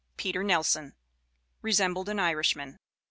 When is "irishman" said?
2.19-2.79